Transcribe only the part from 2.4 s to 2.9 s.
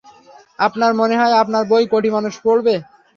পড়বে?